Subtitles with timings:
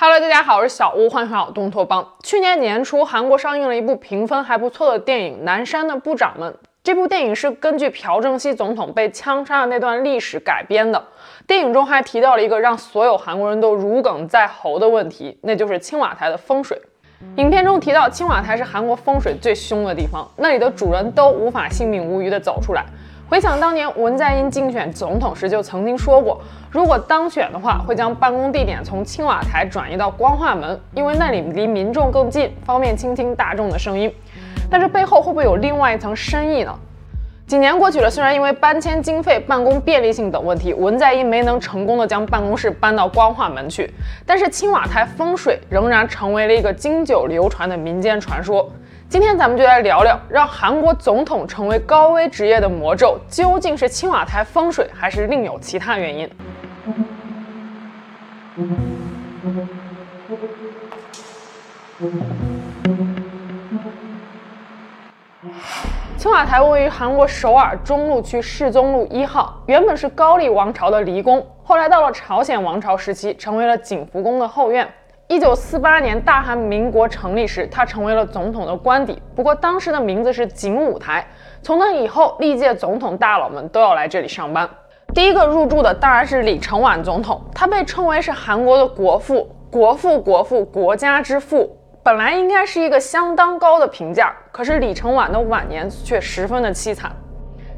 [0.00, 2.08] Hello，大家好，我是小屋，欢迎回到东托邦。
[2.22, 6.52] 去年年初，韩国上映了一部评分还不错的电影《南山的部长们》。
[6.84, 11.04] 这部电影是根据朴正熙总统被枪杀的那段历史改编的。
[11.48, 16.80] 电影中还提到了一个让所有韩国人都如鲠在喉的问题，那就是青瓦台的风水。
[17.34, 22.84] 影片中提到，青瓦台是韩国风水最凶的地方，那里的主人都无法性命无虞地走出来。
[23.28, 26.40] 回想当年文在寅竞选总统时，就曾经说过，
[26.70, 34.10] 如果当选的话，会将办公地点从青瓦台转移到光化门，因为那里离民众更近，方便倾听大众的声音。
[34.70, 36.74] 但这背后会不会有另外一层深意呢？
[37.46, 43.90] 几年过去了，虽然因为搬迁经费、办公便利性等问题，文在寅没能成功的将办公室搬到光化门去，
[44.24, 48.70] 但是青瓦台风水仍然成为了一个经久流传的民间传说。
[49.10, 56.30] 今天咱们就来聊聊，让韩国总统成为高危职业的魔咒，究竟是青瓦台风水，还是另有其他原因？
[66.18, 74.86] 青瓦台位于韩国首尔中路区世宗路一号，原本是高丽王朝的离宫，后来到了朝鲜王朝时期，成为了景福宫的后院。
[75.30, 79.20] 一九四八年，大韩民国成立时，他成为了总统的官邸。
[79.36, 81.22] 不过当时的名字是景武台。
[81.62, 84.66] 从那以后，历届总统大佬们都要来这里上班。
[85.12, 94.34] 第一个入住的当然是李承晚总统，他被称为是韩国的国父，国父，国父，国家之父，本来应该是一个相当高的评价。
[94.50, 97.14] 可是李承晚的晚年却十分的凄惨。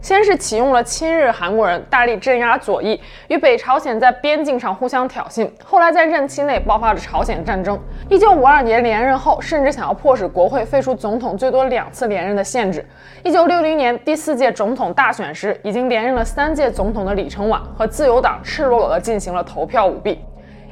[0.01, 5.49] 先是启用了亲日韩国人，大力镇压左翼，与北朝鲜在边境上互相挑衅。
[5.63, 7.79] 后来在任期内爆发了朝鲜战争。
[8.09, 12.85] 一九五二年连任后，甚至想要迫使国会废除总统最多两次连任的限制。
[13.23, 20.19] 一九六零年第四届总统大选时，已经连任了三届总统的李承晚和自由党赤裸裸地进行了投票舞弊。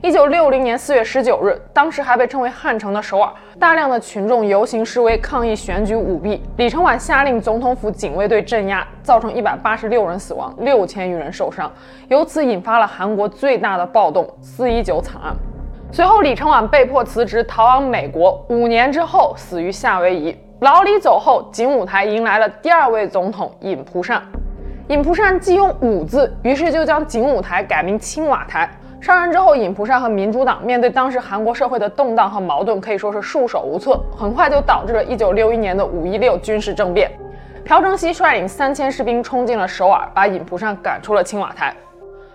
[0.01, 6.41] 一九六零年四月十九日，当时还被称为汉城的首尔，大量的群众游行示威抗议选举舞弊。
[6.57, 11.69] 李承晚下令总统府警卫队镇压，造成一百八十六人死亡，六千余人受伤，
[12.07, 15.35] 由此引发了韩国最大的暴动——四一九惨案。
[15.91, 18.41] 随后，李承晚被迫辞职，逃往美国。
[18.51, 20.37] 五年之后，死于夏威夷。
[20.61, 24.23] 老李走后，景武台迎来了第二位总统尹蒲善。
[24.87, 28.71] 尹蒲善忌用“武”字，于是就将景武台改名青瓦台。
[29.01, 37.11] 上任之后，尹蒲善和民主党面对当时韩国社会的动荡和矛盾，可以说是束手无策，很快就导致了1961年的五一六军事政变。
[37.65, 41.75] 朴正熙率领三千士兵冲进了首尔，把尹蒲善赶出了青瓦台。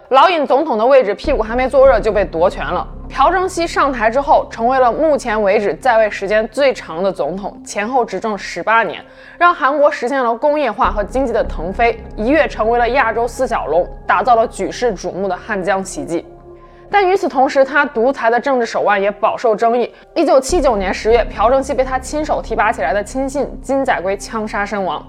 [0.10, 2.88] 老尹总统的位置屁股还没坐热就被夺权了。
[3.10, 9.04] 朴正熙上台之后，成为了目前为止在位时间最长的总统，前后执政十八年，
[9.38, 16.26] 让韩国实现了工业化和经济的腾飞，一跃成为了亚洲四小龙，打造了举世瞩目的汉江奇迹。
[16.94, 19.92] 但与此同时，他独裁的政治手腕也饱受争议。
[20.14, 25.04] 一九七九年十月，朴正熙被他亲手提拔起来的亲信金载圭枪杀身亡。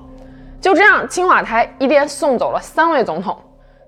[0.62, 3.37] 就这样，青瓦台一连送走了三位总统。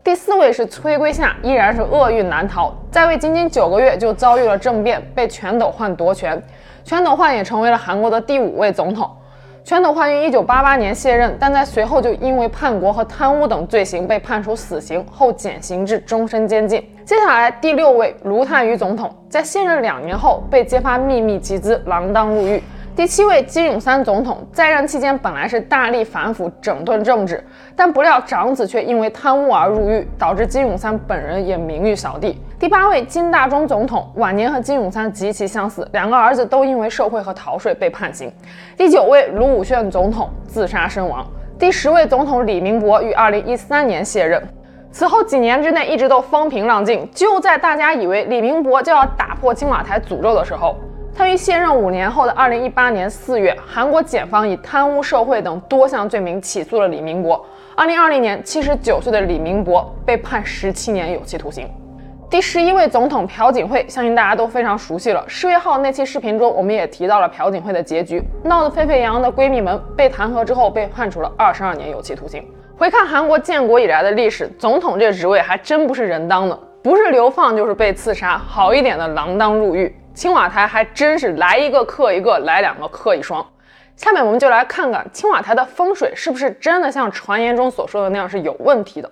[0.05, 6.41] 第四位是崔圭夏，依然是厄运难逃，在位仅仅九个月就遭遇了政变，被全斗焕夺权。
[6.85, 9.11] 全斗焕也成为了韩国的第五位总统。
[9.65, 16.87] 全斗焕于一九八八年卸任，但在随后就因为叛国和贪污等罪行被判处死刑，后减刑至终身监禁。
[17.07, 22.61] 接下来第六位卢泰愚总统在卸任两年后被揭发秘密集资，锒铛入狱。
[22.97, 27.41] 第七位金泳三总统在任期间本来是大力反腐整顿政治，
[27.77, 32.41] 但不料长子却因为贪污而入狱，导致金泳三本人也名誉扫地。
[32.59, 38.33] 第八位金大中总统晚年和金泳三极其相似，两个儿子都因为受贿和逃税被判刑。
[38.77, 41.25] 第九位卢武铉总统自杀身亡。
[41.57, 44.43] 第十位总统李明博于二零一三年卸任，
[44.91, 47.09] 此后几年之内一直都风平浪静。
[47.15, 50.77] 就在大家以为李明博就要打破青瓦台诅咒的时候，
[51.15, 57.45] 他于卸任五年后的二零一八年四月，韩国检方以贪污受贿等多项罪名起诉了李明博。
[57.75, 61.69] 二零二零年，七十九岁的李明博被判十七年有期徒刑。
[62.29, 65.25] 第十一位总统朴槿惠，相信大家都非常熟悉了。
[65.29, 72.45] 十月号那期视频中，我们也提到了朴槿惠的结局，闹得沸沸扬扬的闺蜜们被弹劾之后，被判处了二十二年有期徒刑。
[72.77, 79.97] 回看韩国建国以来的历史，总统这个职位还真不是人当的，不是流放就是被刺杀，好一点的锒铛入狱。
[80.13, 83.45] 青瓦台还真是来一个克一个，来两个克一双。
[83.95, 89.09] 下面我们就来看看青瓦台的风水是不是真的像传言中所说的那样是有问题的。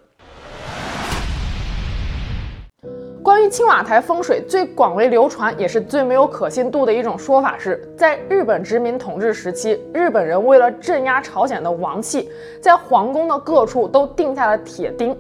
[3.25, 12.29] 关于青瓦台风水最广为流传也是最没有可信度的一种说法是，在日本殖民统治时期，日本人为了镇压朝鲜的王气，
[12.61, 15.17] 在皇宫的各处都钉下了铁钉。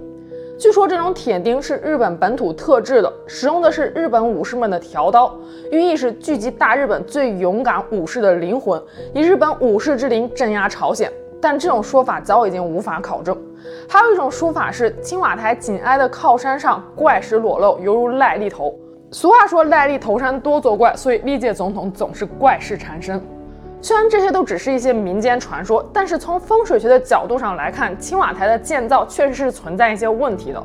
[0.58, 5.34] 据说这种铁钉是日本本土特制的，使用的是日本武士们的条刀，
[5.70, 8.78] 寓意是聚集大日本最勇敢武士的灵魂，
[9.14, 11.10] 以日本武士之灵镇压朝鲜。
[11.40, 13.34] 但这种说法早已经无法考证。
[13.88, 18.74] 还有一种说法是，青瓦台紧挨的靠山上怪石裸露，犹如癞痢头。
[19.10, 23.20] 俗话说癞痢头山多作怪，所以历届总统总是怪事缠身。
[23.80, 30.62] 虽然这些都只是一些民间传说，但是从风水学的角度上来看，青瓦台的建造确实是存在一些问题的。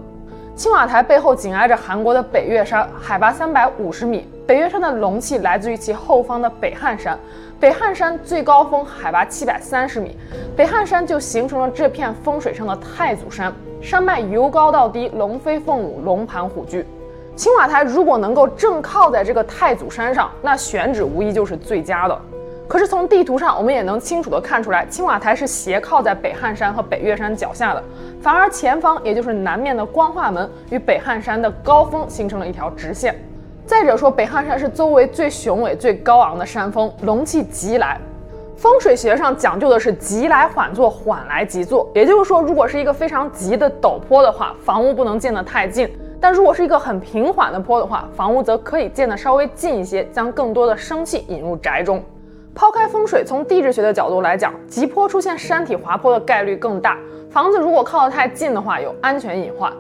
[0.55, 4.27] 青瓦台背后紧挨着韩国的北岳山，海拔三百五十米。
[4.47, 7.17] 北岳山的龙气来自于其后方的北汉山，
[7.59, 10.15] 北汉山最高峰海拔七百三十米，
[10.55, 16.85] 北汉山就形成了这片风水上的太祖山，山脉由高到低，龙飞凤舞，龙盘虎踞。
[17.35, 22.17] 青瓦台如果能够正靠在这个太祖山上，那选址无疑就是最佳的。
[22.65, 27.83] 可是从地图上，我们也能清楚地看出来，青瓦台是斜靠在北汉山和北岳山脚下的，
[28.21, 33.13] 反而前方，也就是南面的光化门与北汉山的高峰形成了一条直线。
[33.69, 38.01] 再者说，北汉山是周围最雄伟、最高昂的山峰，龙气急来。
[38.57, 45.87] 风水学上讲究的是急来缓坐，缓来急坐，也就是说，如果是一个非常急的陡坡的话，房屋不能建得太近；
[46.19, 52.03] 但如果是一个很平缓的坡的话，房屋则可以建得稍微近一些，将更多的生气引入宅中。
[52.55, 56.97] 抛开风水，从地质学的角度来讲，急坡出现山体滑坡的概率更大。
[57.29, 59.71] 房子如果靠得太近的话，有安全隐患。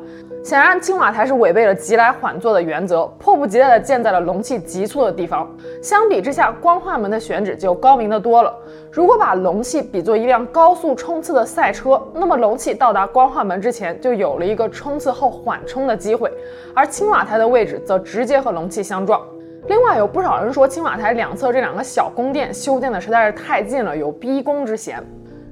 [0.49, 5.47] 显然，青瓦台是违背了急来缓坐的原则，迫不及待地建在了龙气急促的地方。
[5.79, 8.51] 相比之下，光化门的选址就高明得多了。
[8.91, 16.33] 如果把龙气比作一辆高速冲刺的赛车，那么龙气到达光化门之前，就有了一个冲刺后缓冲的机会，
[16.73, 19.21] 而青瓦台的位置则直接和龙气相撞。
[19.67, 24.99] 另外，有不少人说青瓦台两侧这两个小宫殿修建的实在是太近了，有逼宫之嫌。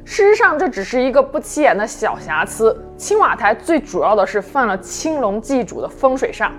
[0.09, 2.73] 事实上，这只是一个不起眼的小瑕疵。
[2.95, 6.49] 青瓦台最主要的是犯了青龙祭主的风水煞。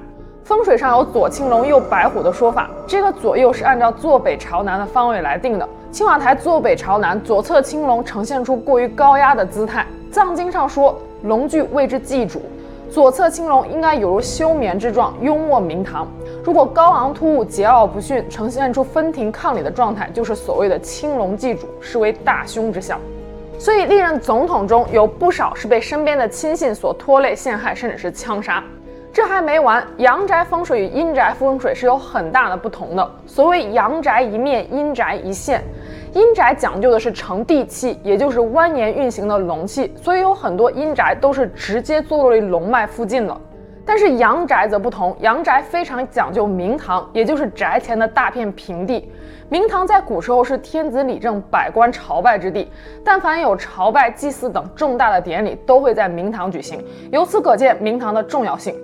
[0.44, 5.66] 风水上有左青龙右白虎的说法，这个左右是按照坐北朝南的方位来定的。
[5.90, 9.86] 青瓦台坐北朝南，左侧青龙呈现出过于高压的姿态。
[10.12, 12.42] 藏经上说，龙具谓之祭主。
[12.90, 16.06] 左侧青龙应该有如休眠之状，拥卧明堂。
[16.44, 23.00] 如果高昂突兀、桀骜不驯，呈现出分庭抗礼的状态，就是所谓的青龙祭主，是为大凶之象。
[23.58, 28.62] 所以历任总统中有不少是被身边的亲信所拖累、陷害，甚至是枪杀。
[29.12, 33.10] 这还没完，阳宅风水与阴宅风水是有很大的不同的。
[33.26, 35.64] 所谓阳宅一面，阴宅一线。
[36.14, 43.36] 阴宅讲究的是承地气，也就是蜿蜒运行的龙气，所以有很多阴宅都是直接坐落于龙脉附近的。
[43.88, 49.10] 但是阳宅则不同，阳宅非常讲究明堂，也就是宅前的大片平地。
[49.48, 52.70] 明堂在古时候是天子理政、百官朝拜之地，
[53.02, 56.84] 但凡有朝拜、祭祀等重大的典礼，都会在明堂举行。
[57.10, 58.74] 由此可见明堂的重要性。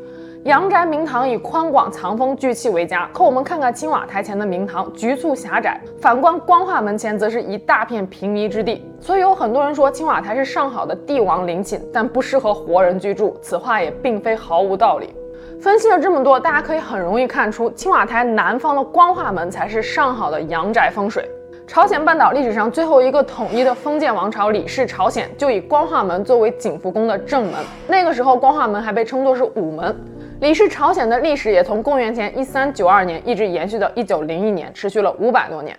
[0.44, 8.84] 阳宅明堂以宽广藏风聚气为佳，可我们看看青瓦台前的明堂局促狭窄，反观光化门前则是一大片平篱之地。
[9.00, 13.34] 所以有很多人说青瓦台是上好的帝王陵寝，但不适合活人居住。
[13.40, 15.14] 此话也并非毫无道理。
[15.62, 21.26] 分析了这么多，大家可以很容易看出，青瓦台南方的光化门才是上好的阳宅风水。
[21.66, 27.54] 朝鲜半岛历史上最后一个统一的封建王朝李氏朝鲜，就以光化门作为景福宫的正门。
[27.88, 29.96] 那个时候，光化门还被称作是午门。
[30.44, 35.74] 李氏朝鲜的历史也从公元前一三九二年一直延续到一九零一年，持续了五百多年。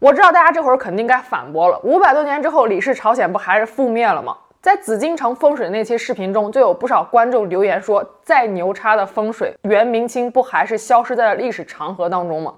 [0.00, 4.36] 我知道大家这会儿肯定该反驳了，五百多年之后，李氏朝鲜不还是覆灭了吗？
[4.60, 12.54] 在紫禁城风水那期视频中，就有不少观众留言说，再牛叉的风水，元明清不还是消失在了历史长河当中吗？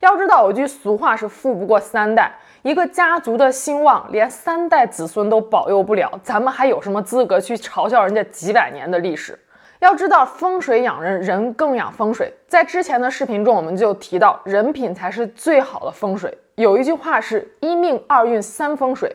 [0.00, 2.32] 要知道，有句俗话是富不过三代，
[2.62, 9.38] 一个家族的兴旺，连三代子孙都保佑不了，咱们还有什么资格去嘲笑人家几百年的历史？
[9.84, 12.32] 要知道，风水养人，人更养风水。
[12.48, 16.34] 在之前的视频中，我们就提到，人品才是最好的风水。
[16.54, 19.14] 有一句话是一命二运三风水，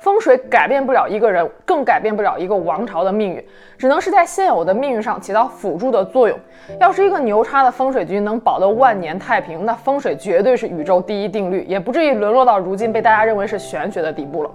[0.00, 3.46] 风水改变不了一个人，更改变不了一个王朝的命运，
[3.76, 6.38] 只能是在现有的命运上起到辅助的作用。
[6.80, 14.50] 要是一个牛叉的风水局能保得万年太平，那风水绝对是宇宙第一定律，也不至于沦落到如今被大家认为是玄学的地步了。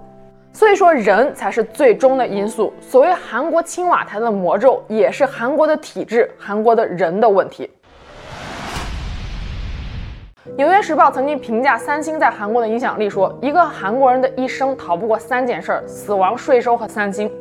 [0.53, 2.74] 所以说，人才是最终的因素。
[2.81, 7.70] 所谓韩国青瓦台的魔咒，也是韩国的体制、韩国的人的问题。
[10.58, 17.31] 纽约时报曾经评价三星在韩国的影响力，说一个韩国人的一生逃不过三件事儿：死亡、税收和三星。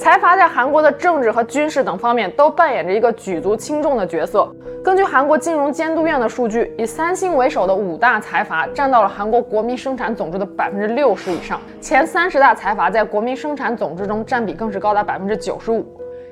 [0.00, 4.50] 财阀在韩国的政治和军事等方面都扮演着一个举足轻重的角色。
[4.82, 15.86] 根据韩国金融监督院的数据，以三星为首的五大财阀占到了韩国国民生产总值的百分之六十以上，前三十大财阀在国民生产总值中占比更是高达百分之九十五。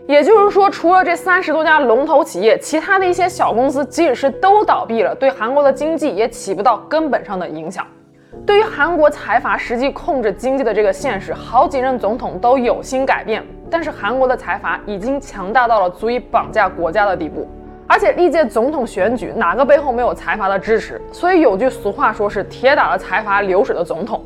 [0.07, 7.87] 也就是说，除了这三十多家龙头企业，其他的一些小公司，即使是都倒闭了，对韩国的经济也起不到根本上的影响。
[8.49, 17.47] 对于韩国财阀实际控制经济的这个现实，好几任总统都有心改变，但是韩国的财阀已经强大到了足以绑架国家的地步。
[17.87, 20.99] 而且历届总统选举，哪个背后没有财阀的支持？
[21.12, 24.25] 所以有句俗话说是“铁打的财阀流水的总统”。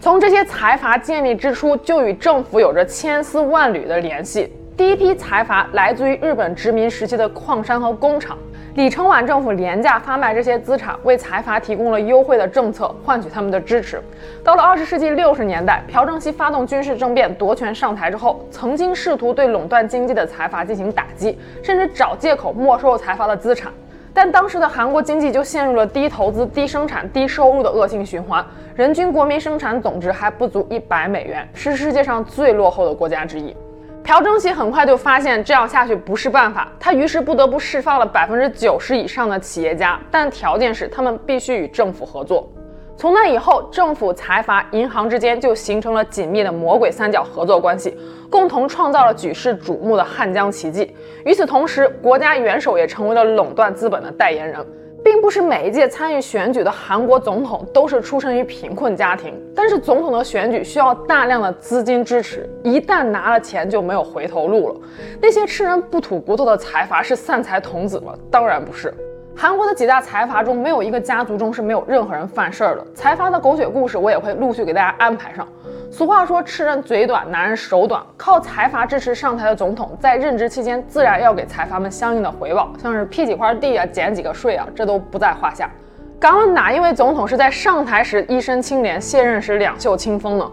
[0.00, 4.52] 从这些财阀建立之初，就与政府有着千丝万缕的联系。
[4.76, 8.36] 第一批财阀来自于日本殖民时期的矿山和工厂。
[8.74, 14.00] 李承晚政府廉价发卖这些资产，为财阀提供了优惠的政策，换取他们的支持。
[14.44, 23.72] 到了二十世纪六十年代，朴正熙发动军事政变夺权上台之后，曾经试图对垄断经济的财阀进行打击，甚至找借口没收财阀的资产。
[24.14, 28.44] 但当时的韩国经济就陷入了低投资、低生产、低收入的恶性循环，
[28.76, 33.54] 人均国民生产总值还不足一百美元，是世界上最落后的国家之一。
[34.02, 42.50] 朴正熙很快就发现这样下去不是办法，他于是不得不释放了百分之九十以上的企业家，但条件是他们必须与政府合作。
[42.96, 47.96] 从那以后，政府、财阀、银行之间就形成了紧密的魔鬼三角合作关系，
[48.28, 50.94] 共同创造了举世瞩目的汉江奇迹。
[51.24, 54.66] 与此同时，国家元首也成为了垄断资本的代言人。
[55.04, 64.74] 并不是每一届参与选举的韩国总统都是出生于贫困家庭，但是总统的选举需要大量的资金支持，一旦拿了钱就没有回头路了。
[65.20, 68.14] 那些吃人不吐骨头的财阀是散财童子吗？
[68.30, 68.92] 当然不是。
[69.40, 72.86] 韩国的几大财阀中，没有一个家族中是没有任何人犯事儿的。
[72.94, 75.48] 财阀的狗血故事，我也会陆续给大家安排上。
[75.90, 78.02] 俗话说，吃人嘴短，拿人手短。
[78.18, 85.70] 靠财阀支持上台的总统，在任职期间自然要给财阀们相应的回报，像是批几块地啊，减几个税啊，这都不在话下。
[86.18, 90.46] 敢问哪一位总统是在上台时一身清廉，卸任时两袖清风呢？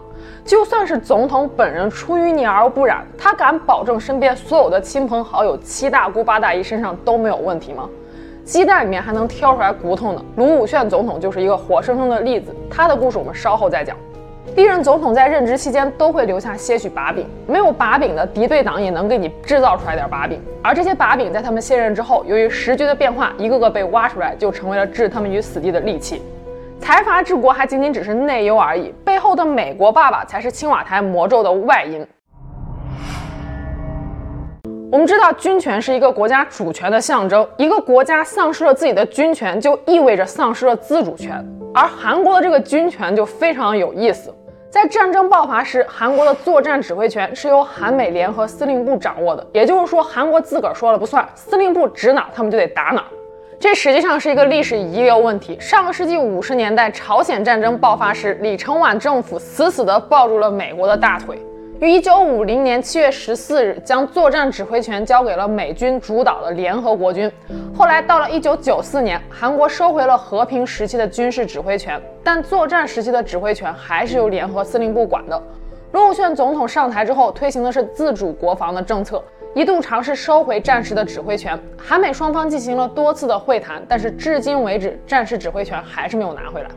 [0.46, 7.86] 就算是总统本人出淤泥而不染，他敢保证身边所有的亲朋好友、七大姑八大姨身上都没有问题吗？
[8.48, 10.24] 鸡蛋里面还能挑出来骨头呢。
[10.36, 12.50] 卢武铉总统就是一个活生生的例子。
[12.70, 13.94] 他的故事我们稍后再讲。
[14.56, 20.40] 历任总统在任职期间都会留下些许把柄，没有把柄的敌对党也能给你制造出来点把柄。
[20.64, 26.22] 而这些把柄在他们卸任之后，由于时局的变化，一个个被挖出来，就成为了置他们于死地的利器。
[26.80, 32.04] 财阀治国还仅仅只是内忧而已，背后的美国爸爸才是青瓦台魔咒的外因。
[34.90, 37.46] 我们知道，军权是一个国家主权的象征。
[37.58, 41.44] 一个国家丧失了自己的军权，就意味着丧失了自主权。
[41.74, 44.34] 而韩国的这个军权就非常有意思。
[44.70, 49.46] 在战争爆发时，韩国的作战指挥权是由韩美联合司令部掌握的。
[49.52, 53.04] 也就是说，韩国自个儿说了不算，司令部指哪，他们就得打哪。
[53.60, 55.58] 这实际上是一个历史遗留问题。
[55.60, 61.38] 上个世纪五十年代，朝鲜战争爆发时，李承晚政府死死地抱住了美国的大腿。
[61.80, 67.30] 于一九五零年七月十四日，将作战指挥权交给了美军主导的联合国军。
[67.72, 75.40] 后来到了一九九四年，韩国收回了和平时期的军事指挥权，但作战时期的指挥权还是由联合司令部管的。
[75.92, 79.22] 卢武铉总统上台之后，推行的是自主国防的政策，
[79.54, 81.56] 一度尝试收回战时的指挥权。
[81.76, 86.68] 韩美双方进行了多次的会谈，但是至今为止，战时指挥权还是没有拿回来。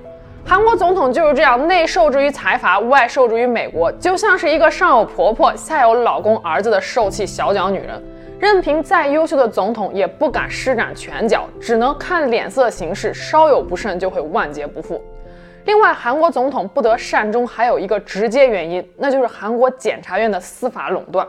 [0.45, 8.01] 韩国总统就是这样，内受制于财阀，外受制于美国，就像是一个上有婆婆、下有老公、儿子的受气小脚女人。
[8.39, 15.01] 任凭再优秀的总统，也不敢施展拳脚，只能看脸色行事，稍有不慎就会万劫不复。
[15.65, 21.25] 另外，韩国总统不得善终，还有一个直接原因，那就是韩国检察院的司法垄断。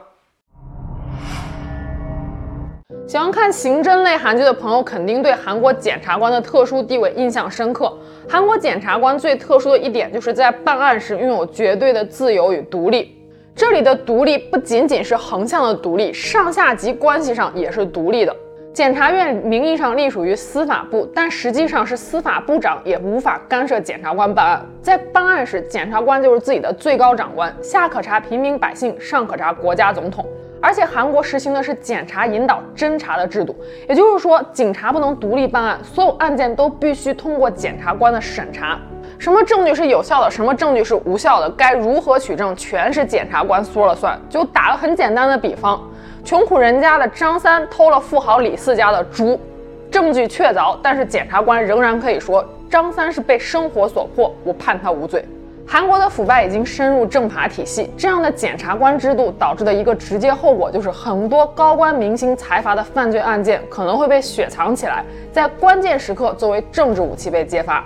[3.07, 7.93] 喜欢看刑侦类韩剧的朋友，肯定对韩国检察官的特殊地位印象深刻。
[8.29, 13.15] 韩国检察官最特殊的一点，就是在办案时拥有绝对的自由与独立。
[13.55, 18.35] 这里的独立不仅仅是横向的独立，上下级关系上也是独立的。
[18.73, 24.67] 检察院名义上隶属于司法部，但实际上是司法部长也无法干涉检察官办案。
[24.81, 30.25] 在办案时，检察官就是自己的最高长官，下可查平民百姓，上可查国家总统。
[30.63, 33.55] 而且韩国实行的是检察引导侦查的制度，
[33.89, 38.79] 也就是说，警察不能独立办案，所有案件都必须通过检察官的审查。
[39.19, 44.19] 什么证据是有效的，什么证据是无效的，该如何取证，全是检察官说了算。
[44.31, 45.81] 就打个很简单的比方，
[46.25, 49.39] 穷苦人家的张三偷了富豪李四家的猪，
[49.91, 55.25] 证据确凿，但是检察官仍然可以说张三是被生活所迫，我判他无罪。
[55.73, 65.03] 韩国的腐败已经深入政法体系，这样的检察官制度导致的一个直接后果就是，很多高官明星财阀的犯罪案件可能会被雪藏起来，
[65.33, 67.83] 在关键时刻作为政治武器被揭发。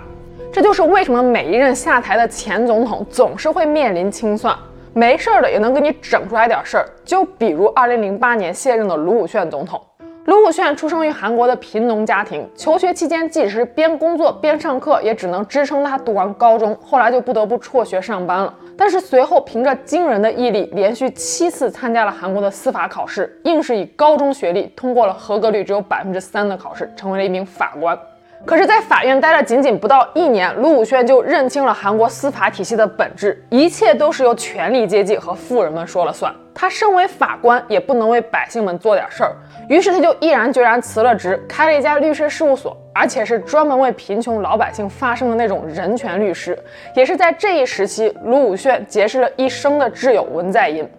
[0.51, 4.53] 这就是为什么每一任下台的前总统总是会面临清算。
[4.93, 6.89] 没事儿的也能给你整出来点事儿。
[7.05, 9.81] 就比如二零零八年卸任的卢武铉总统。
[10.27, 18.53] 卢武铉出生于韩国的贫农家庭，求学期间即使边工作边上课，也只能支撑他读完高中，后来就不得不辍学上班了。
[18.75, 27.97] 但是随后凭着惊人的毅力，连续七次参加了韩国的司法考试，硬是以高中学历通过了合格率只有百分之三的考试，成为了一名法官。
[28.45, 36.33] 可是，在法院待了仅仅不到一年，卢武铉就认清了韩国司法体系的本质，一切都是由权力阶级和富人们说了算。
[36.53, 39.35] 他身为法官，也不能为百姓们做点事儿。
[39.67, 46.57] 于是他就毅然决然辞了职，开了一家律师事务所，而且是专门为贫穷老百姓发声的那种人权律师。
[46.95, 50.89] 也是在这一时期，卢武铉结识了一生的挚友文在寅。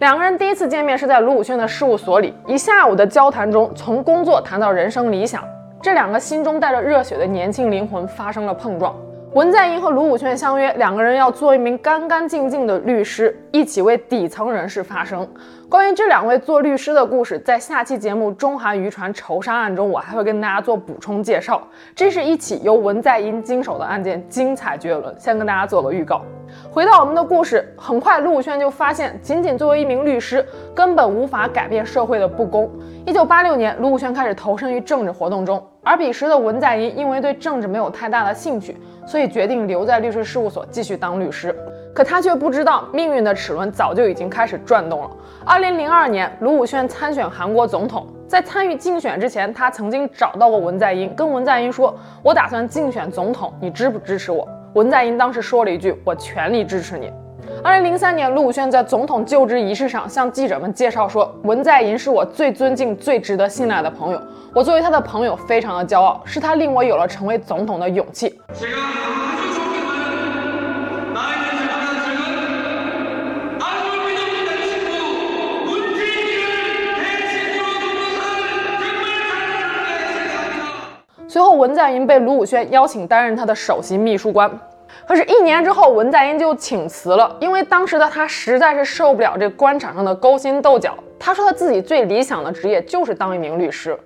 [0.00, 5.42] 两个人第一次见面是在卢武铉的事务所里，一下午的交谈中，从工作谈到人生理想，
[5.80, 8.94] 这两个心中带着热血的年轻灵魂发生了碰撞。
[9.34, 15.28] 文在寅和卢武铉相约，两个人要做一名干干净净的律师，一起为底层人士发声。
[15.68, 21.62] 关于这两位做律师的故事，在下期节目《中韩渔船仇杀案》中，我还会跟大家做补充介绍。
[21.94, 25.14] 这是一起由文在寅经手的案件，精彩绝伦。
[25.18, 26.22] 先跟大家做个预告。
[26.70, 30.42] 回到我们的故事，很快卢武铉就发现，仅仅作为一名律师，
[30.74, 32.70] 根本无法改变社会的不公。
[33.04, 38.74] 一九八六年，卢武铉开始投身于政治活动中，而彼时的文在寅因为对政治没有太大的兴趣，
[39.08, 41.56] 所以决定留在律师事务所继续当律师。
[41.94, 45.10] 可他却不知道，命运的齿轮早就已经开始转动了。
[45.46, 57.10] 二零零二年，卢武铉参选韩国总统，在参与竞选之前，他曾经找到过文在寅，跟文在寅说：“我打算竞选总统，你支不支持我？”文在寅当时说了一句：“我全力支持你。”
[57.64, 64.22] 二零零三年，卢武铉在总统就职仪式上向记者们介绍说：“文在寅是我最尊敬、最值得信赖的朋友，
[64.54, 68.38] 我作为他的朋友非常的骄傲，是他令我有了成为总统的勇气。”
[81.30, 84.50] 随后，文在寅被卢武铉邀请担任他的首席秘书官。
[85.08, 90.92] 可是，一年之后，文在寅就请辞了，因为当时的他实在是受不了这官场上的勾心斗角。
[91.18, 93.98] 他说他自己最理想的职业就是当一名律师。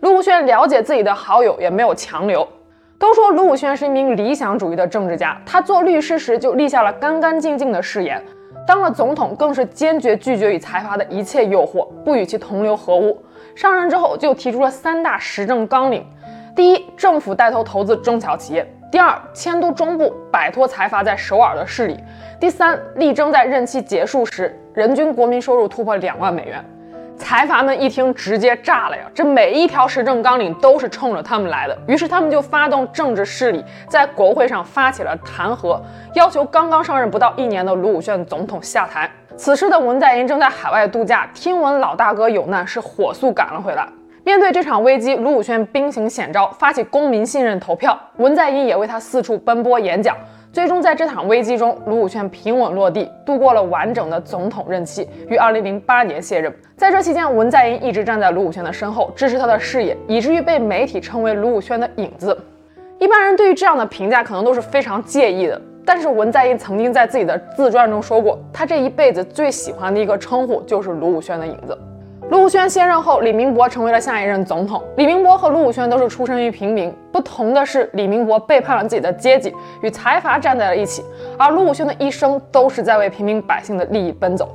[0.00, 2.44] 卢武铉了解自己的好友，也没有强留。
[2.98, 8.20] 都说卢武铉是一名理想主义的政治家，他做律师时就立下了干干净净的誓言，
[8.66, 13.16] 当了总统更是坚决拒绝与财阀的一切诱惑，不与其同流合污。
[13.54, 16.04] 上任之后就提出了三大时政纲领。
[16.58, 21.94] 第一，政府带头投资中小企业；第二，迁都中部，摆脱财阀在首尔的势力；
[22.40, 26.64] 第三，力争在任期结束时，人均国民收入突破两万美元。
[27.16, 29.04] 财阀们一听，直接炸了呀！
[29.14, 35.80] 这每一条时政纲领都是冲着他们来的，于是他们就发动政治势力，在国会上发起了弹劾，
[36.14, 39.08] 要求刚刚上任不到一年的卢武铉总统下台。
[39.36, 43.86] 此时的文在寅正在海外度假，听闻老大哥有难，是火速赶了回来。
[44.28, 47.98] 面对这场危机，卢武铉兵行险招，发起公民信任投票。
[48.18, 50.14] 文在寅也为他四处奔波演讲。
[50.52, 56.54] 最终在这场危机中，卢武铉平稳落地，度过了完整的总统任期，于2008年卸任。
[56.76, 62.38] 在这期间，文在寅一直站在卢武铉的身后，支持他的事业，以至于被媒体称为卢武铉的影子。
[62.98, 71.78] 一般人对于这样的评价可能都是非常介意的，但是文在寅曾经在自己的自传中说过，他这一辈子最喜欢的一个称呼就是卢武铉的影子。
[72.30, 74.84] 卢武铉卸任后，李明博成为了下一任总统。
[74.98, 81.02] 李明博和卢武铉都是出身于平民，不同的是，李明博背叛了自己的阶级，与财阀站在了一起，
[81.38, 84.54] 而卢武铉的一生都是在为平民百姓的利益奔走。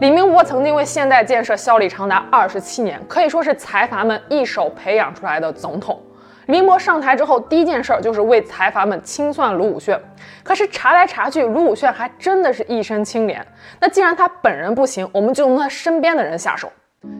[0.00, 5.96] 李明博曾经为现代建设效力长达二十七年，可以说是财阀们一手培养出来的总统。
[6.46, 9.96] 李明博上台之后，第一件事就是为财阀们清算卢武铉。
[10.42, 13.40] 可是查来查去，卢武铉还真的是一身清廉。
[13.80, 16.68] 那既然他本人不行，我们就从他身边的人下手。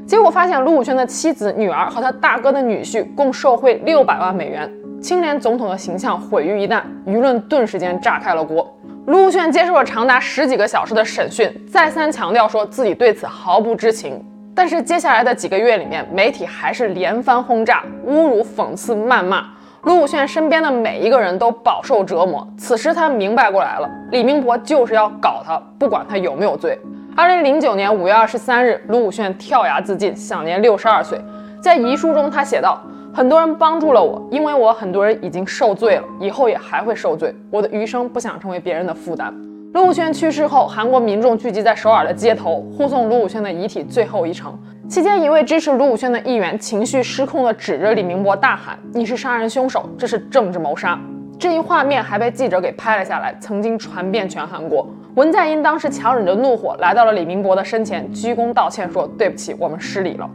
[0.06, 4.70] 结果发现，卢武铉的妻子、女儿和他大哥的女婿共受贿六百万美元，
[5.00, 8.70] 清廉总统的形象毁于一旦，舆论顿时间炸开了锅。
[9.06, 14.22] 卢武铉接受了长达十几个小时的审讯，再三强调说自己对此毫不知情。
[14.54, 19.44] 但是接下来的几个月里面，媒体还是连番轰炸、侮辱、讽刺、谩骂，
[19.82, 22.46] 卢武铉身边的每一个人都饱受折磨。
[22.56, 26.78] 此时他明白过来了，李明博就是要搞他，不管他有没有罪。
[27.16, 31.16] 二零零九年五月二十三日，卢武铉跳崖自尽，享年六十二岁。
[31.62, 32.82] 在遗书中，他写道
[33.14, 37.32] ：“很多人帮助了我，因为我很多人已经受罪了，以后也还会受罪。
[37.52, 39.32] 我的余生不想成为别人的负担。”
[39.74, 44.52] 卢武铉去世后，韩国民众聚集在首尔的街头，护送卢武铉的遗体最后一程。
[44.88, 50.98] 期间，一位支持卢武铉的议员情绪失控地指着李明博大喊：“你是杀人凶手，这是政治谋杀！”
[51.38, 54.88] 这一画面还被记者给拍了下来，曾经传遍全韩国。
[55.14, 60.28] 文在寅当时强忍着怒火来到了李明博的身前，鞠躬道歉说：“对不起，我们失礼了。”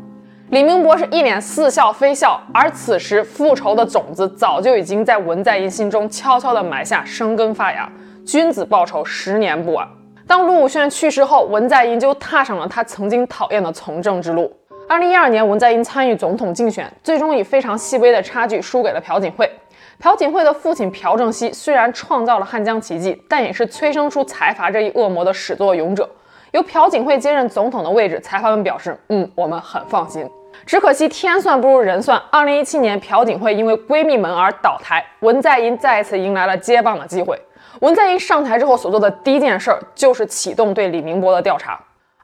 [0.51, 7.91] 李明博是一脸似笑非笑，而此时复仇的种子早就已经在文在寅心中悄悄地埋下，生根发芽。
[8.25, 9.85] 君子报仇，十年不晚。
[10.25, 14.49] 当卢武铉去世后，文在寅就踏上了他曾经讨厌的从政之路。
[14.87, 19.51] 二零一二年，文在寅参与总统竞选，最终以非常细微的差距输给了朴槿惠。
[20.01, 26.09] 朴槿惠的父亲朴正熙虽然创造了汉江奇迹，但也是催生出财阀这一恶魔的始作俑者。
[26.51, 30.25] 由朴槿惠接任总统的位置，财阀们表示：“嗯，我们很放心。”
[30.65, 37.37] 只可惜天算不如人算，二零一七年朴槿惠因为闺蜜门而倒台，文在寅再一次迎来了接棒的机会。
[37.81, 41.77] 文在寅上台之后所做的第一件事儿就是启动对李明博的调查。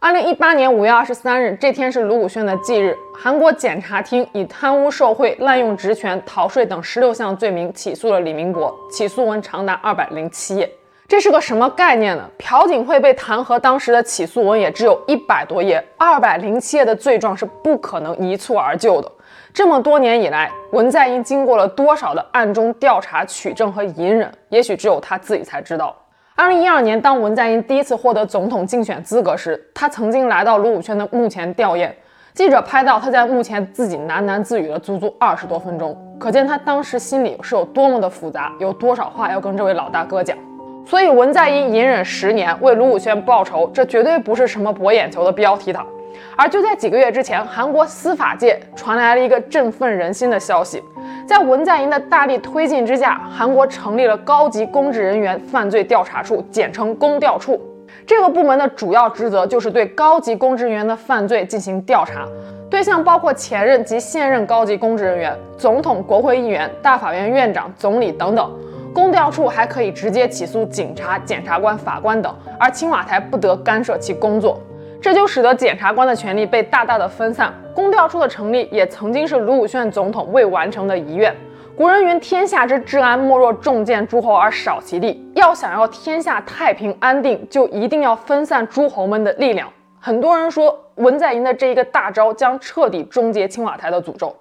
[0.06, 2.96] 二零一八年五月二十三日，这天是卢武铉的忌日。
[3.12, 10.72] 韩国检察厅以贪污受贿、滥用职权、逃税等十六项罪名起诉了李明博，起诉文长达二百零七页。
[11.08, 12.30] 这是个什么概念呢？
[12.38, 19.12] 朴槿惠被弹劾当时的起诉文也只有一百多页，二百零七页的罪状是不可能一蹴而就的。
[19.52, 25.96] 这么多年以来，文在寅经过了多少的暗中调查、取证和隐忍，也许只有他自己才知道。
[26.38, 31.90] 二零一二年，当文在寅第一次获得总统竞选资格时，他曾经来到卢武铉的墓前吊唁。
[32.34, 40.38] 记者拍到他在墓前自己喃喃自语了足足二十多分钟，可见他当时心里是有多么的复杂，有多少话要跟这位老大哥讲。
[40.86, 45.88] 所以，文在寅隐忍十年为卢武铉报仇，这绝对不是什么博眼球的标题党。
[46.36, 50.84] 而就在几个月之前，韩国司法界传来了一个振奋人心的消息。
[51.28, 57.60] 在文在寅的大力推进之下，韩国成立了高级公职人员犯罪调查处，简称公调处。
[58.06, 62.28] 这个部门的主要职责就是对高级公职人员的犯罪进行调查，
[62.70, 68.52] 对象包括前任及现任高级公职人员、总统、国会议员、大法院院长、总理等等。
[68.94, 74.62] 公调处还可以直接起诉警察、检察官、法官等，而青瓦台不得干涉其工作。
[75.06, 77.54] 这就使得检察官的权力被大大的分散。
[77.76, 81.32] 公调处的成立也曾经是卢武铉总统未完成的遗愿。
[81.78, 89.72] 古人云：“天下之治安，莫若重建诸侯而少其力。”要想要天下太平安定，就一定要分散诸侯们的力量。
[90.00, 94.36] 很多人说，文在寅的这一个大招将彻底终结青瓦台的诅咒。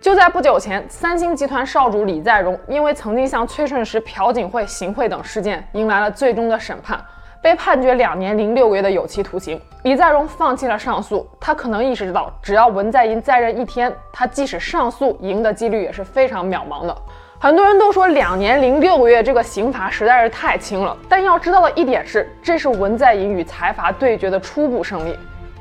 [0.00, 7.04] 就在不久前，三星集团少主李在镕因为曾经向崔顺实、朴槿惠行贿等事件，迎来了最终的审判。
[7.44, 11.28] 被判决两年零六个月的有期徒刑，李在镕放弃了上诉。
[11.38, 16.96] 他可能意识到，只要文在寅在任一天，他即使上诉赢的几率也是非常渺茫的。
[17.38, 25.14] 很多人都说两年零六个月这个刑罚实在是太轻了，但要知道的一点是，这是文在寅与财阀对决的初步胜利。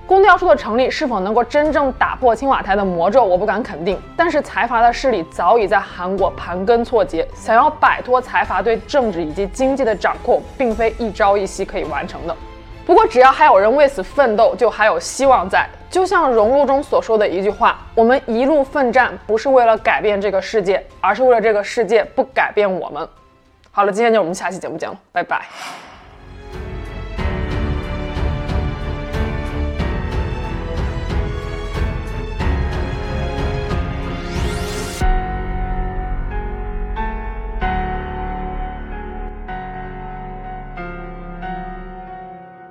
[0.05, 3.99] 公调处的成立是否能够真正打破青瓦台的魔咒，我不敢肯定。
[4.17, 12.35] 但是财阀的势力早已在韩国盘根错节，想要摆脱财阀对政治以及经济的掌控，并非一朝一夕可以完成的。
[12.85, 15.65] 不过，只要还有人为此奋斗，就还有希望在。
[15.89, 23.07] 就像《熔炉》中所说的一句话：“我们一路奋战，不是为了改变这个世界，而是为了这个世界不改变我们。”
[23.71, 25.45] 好了，今天就我们下期节目见了，拜拜。